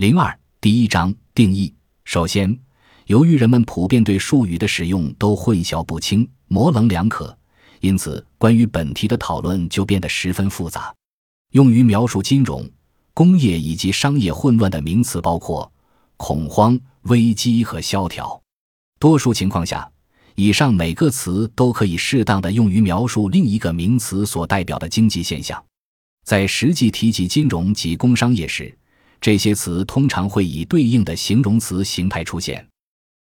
[0.00, 1.74] 零二第一章定义。
[2.04, 2.58] 首先，
[3.04, 7.36] 由于人们普遍对术语的使用都混淆不清、模棱两可，
[7.80, 10.90] 因此关于本题的讨论就变得十分复杂。
[11.52, 12.66] 用于描述金融、
[13.12, 15.70] 工业以及商业混乱的名词包括
[16.16, 18.40] 恐慌、危机和萧条。
[18.98, 19.86] 多数情况下，
[20.34, 25.62] 以上每个词都可以适当的用于描述另一个名词所代表的经济现象。
[26.24, 28.74] 在实际提及金融及工商业时，
[29.20, 32.69] 这些词通常会以对应的形容词形态出现。